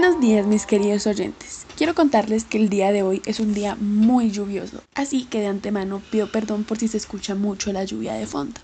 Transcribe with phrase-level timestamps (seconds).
[0.00, 1.66] Buenos días mis queridos oyentes.
[1.76, 5.48] Quiero contarles que el día de hoy es un día muy lluvioso, así que de
[5.48, 8.60] antemano pido perdón por si se escucha mucho la lluvia de fondo.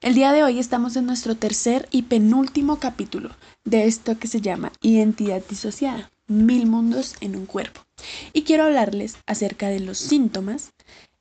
[0.00, 4.40] El día de hoy estamos en nuestro tercer y penúltimo capítulo de esto que se
[4.40, 7.82] llama Identidad disociada, mil mundos en un cuerpo.
[8.32, 10.70] Y quiero hablarles acerca de los síntomas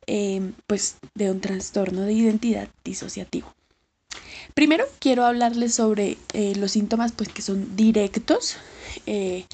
[0.06, 3.54] eh, pues, de un trastorno de identidad disociativo.
[4.58, 8.58] Primero quiero hablarles sobre eh, los síntomas pues, que son directos
[9.06, 9.46] eh,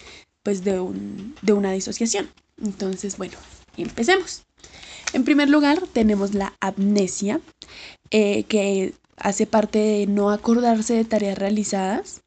[0.43, 2.29] pues de, un, de una disociación.
[2.63, 3.37] Entonces, bueno,
[3.75, 4.43] empecemos.
[5.11, 7.41] En primer lugar, tenemos la amnesia,
[8.11, 12.21] eh, que hace parte de no acordarse de tareas realizadas,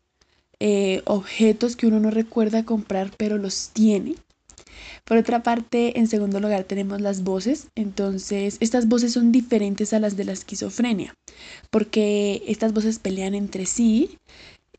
[1.06, 4.16] objetos que uno no recuerda comprar pero los tiene.
[5.04, 7.68] Por otra parte, en segundo lugar tenemos las voces.
[7.74, 11.14] Entonces, estas voces son diferentes a las de la esquizofrenia,
[11.70, 14.19] porque estas voces pelean entre sí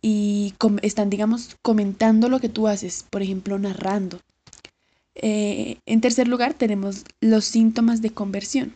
[0.01, 4.19] y están, digamos, comentando lo que tú haces, por ejemplo, narrando.
[5.15, 8.75] Eh, en tercer lugar, tenemos los síntomas de conversión.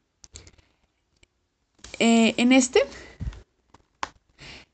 [2.00, 2.80] Eh, en este,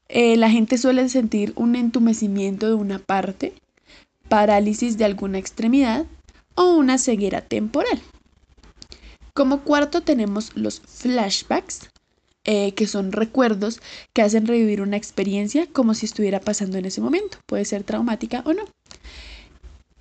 [0.07, 3.53] eh, la gente suele sentir un entumecimiento de una parte,
[4.29, 6.05] parálisis de alguna extremidad
[6.57, 8.01] o una ceguera temporal.
[9.33, 11.89] Como cuarto tenemos los flashbacks,
[12.43, 13.79] eh, que son recuerdos
[14.13, 17.37] que hacen revivir una experiencia como si estuviera pasando en ese momento.
[17.45, 18.63] Puede ser traumática o no.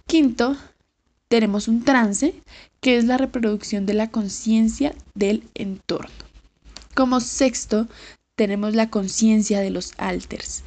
[0.07, 0.57] Quinto,
[1.29, 2.35] tenemos un trance,
[2.81, 6.15] que es la reproducción de la conciencia del entorno.
[6.95, 7.89] Como sexto,
[8.37, 10.63] tenemos la conciencia de los alters,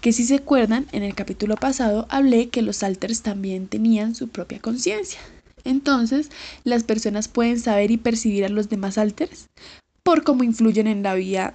[0.00, 4.28] que si se acuerdan, en el capítulo pasado hablé que los alters también tenían su
[4.28, 5.20] propia conciencia.
[5.64, 6.30] Entonces,
[6.64, 9.48] las personas pueden saber y percibir a los demás alters
[10.02, 11.54] por cómo influyen en la vida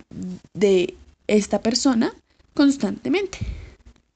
[0.53, 0.95] de
[1.27, 2.13] esta persona
[2.53, 3.39] constantemente.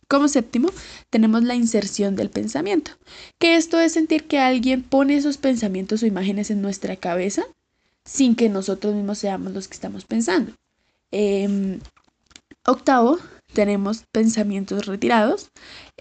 [0.07, 0.69] Como séptimo,
[1.09, 2.91] tenemos la inserción del pensamiento,
[3.39, 7.43] que esto es sentir que alguien pone esos pensamientos o imágenes en nuestra cabeza
[8.05, 10.53] sin que nosotros mismos seamos los que estamos pensando.
[11.11, 11.79] Em,
[12.65, 13.19] octavo,
[13.57, 15.49] tenemos pensamientos retirados,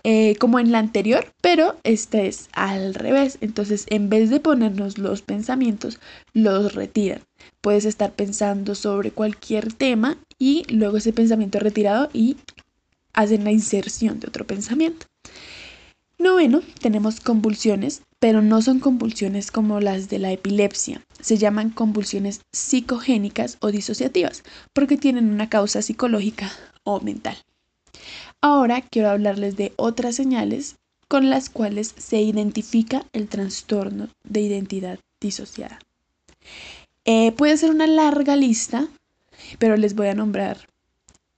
[0.04, 3.38] eh, como en la anterior, pero este es al revés.
[3.40, 5.98] Entonces, en vez de ponernos los pensamientos,
[6.34, 7.22] los retiran.
[7.62, 12.36] Puedes estar pensando sobre cualquier tema y luego ese pensamiento retirado y
[13.14, 15.06] hacen la inserción de otro pensamiento.
[16.18, 21.06] Noveno, tenemos convulsiones, pero no son convulsiones como las de la epilepsia.
[21.22, 24.42] Se llaman convulsiones psicogénicas o disociativas,
[24.74, 26.52] porque tienen una causa psicológica
[26.86, 27.36] o mental.
[28.40, 30.76] Ahora quiero hablarles de otras señales
[31.08, 35.78] con las cuales se identifica el trastorno de identidad disociada.
[37.04, 38.88] Eh, puede ser una larga lista,
[39.58, 40.68] pero les voy a nombrar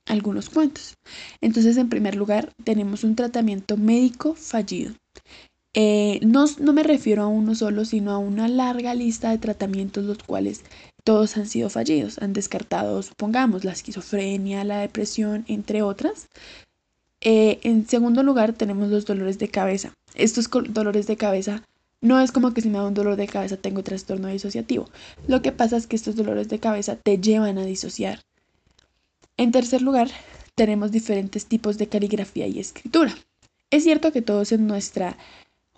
[0.06, 0.97] algunos cuentos.
[1.41, 4.94] Entonces, en primer lugar, tenemos un tratamiento médico fallido.
[5.81, 10.05] Eh, no, no, me refiero a uno solo, sino a una larga lista de tratamientos
[10.06, 10.65] los cuales
[11.05, 12.19] todos han sido fallidos.
[12.19, 16.27] Han descartado, supongamos, la esquizofrenia, la depresión, entre otras.
[17.21, 19.94] Eh, en segundo lugar, tenemos los dolores de cabeza.
[20.17, 21.62] Estos dolores de cabeza
[22.00, 24.88] no es como que si me da un dolor de cabeza tengo trastorno disociativo.
[25.28, 28.25] Lo que pasa es que estos dolores de cabeza te llevan a disociar.
[29.37, 30.09] En tercer lugar,
[30.56, 33.15] tenemos diferentes tipos de caligrafía y escritura.
[33.71, 35.17] Es cierto que todos en nuestra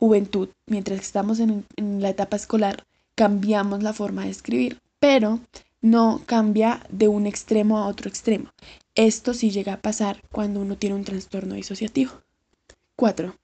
[0.00, 2.84] juventud, mientras estamos en, la etapa escolar,
[3.15, 5.41] cambiamos la forma de escribir, pero
[5.83, 8.50] no cambia de un extremo a otro extremo.
[8.94, 12.12] Esto sí llega a pasar cuando uno tiene un trastorno disociativo.
[12.97, 13.34] 4.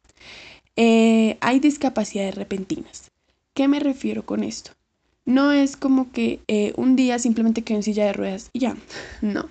[0.76, 3.10] Eh, hay discapacidades repentinas.
[3.52, 4.70] ¿Qué me refiero con esto?
[5.26, 8.76] No es como que eh, un día simplemente quedo en silla de ruedas y ya.
[9.20, 9.50] No.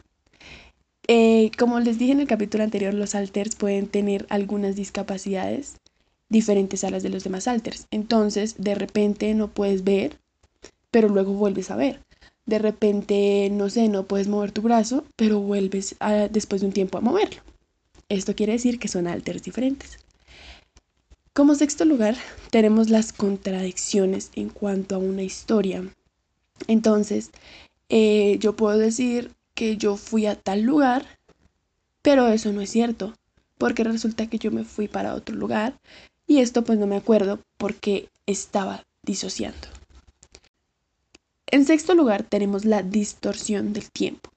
[1.07, 5.75] Eh, como les dije en el capítulo anterior, los alters pueden tener algunas discapacidades
[6.29, 7.87] diferentes a las de los demás alters.
[7.91, 10.19] Entonces, de repente no puedes ver,
[10.91, 12.01] pero luego vuelves a ver.
[12.45, 15.95] De repente, no sé, no puedes mover tu brazo, pero vuelves
[16.29, 17.41] después de un tiempo a moverlo.
[18.07, 19.97] Esto quiere decir que son alters diferentes.
[21.33, 22.15] Como sexto lugar,
[22.51, 25.83] tenemos las contradicciones en cuanto a una historia.
[26.67, 27.31] Entonces,
[27.89, 31.05] eh, yo puedo decir, que yo fui a tal lugar,
[32.03, 33.15] pero eso no es cierto,
[33.57, 35.79] porque resulta que yo me fui para otro lugar
[36.27, 39.67] y esto pues no me acuerdo porque estaba disociando.
[41.47, 44.29] En sexto lugar tenemos la distorsión del tiempo.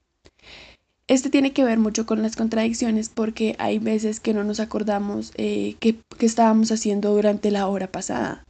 [1.09, 5.33] Este tiene que ver mucho con las contradicciones porque hay veces que no nos acordamos
[5.37, 8.45] eh, qué, estábamos haciendo durante la hora pasada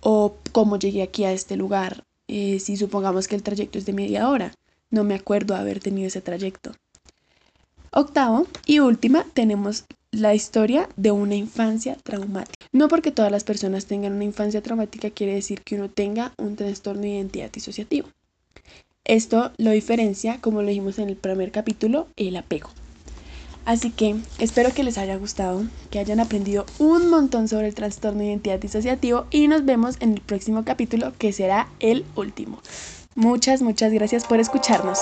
[0.00, 3.92] o cómo llegué aquí a este lugar, eh, si supongamos que el trayecto es de
[3.92, 4.52] media hora.
[4.90, 6.72] No me acuerdo haber tenido ese trayecto.
[7.92, 12.55] Octavo y última tenemos la historia de una infancia traumática.
[12.76, 16.56] No porque todas las personas tengan una infancia traumática quiere decir que uno tenga un
[16.56, 18.08] trastorno de identidad disociativo.
[19.06, 22.68] Esto lo diferencia, como lo dijimos en el primer capítulo, el apego.
[23.64, 28.18] Así que espero que les haya gustado, que hayan aprendido un montón sobre el trastorno
[28.18, 32.60] de identidad disociativo y nos vemos en el próximo capítulo que será el último.
[33.14, 34.98] Muchas, muchas gracias por escucharnos.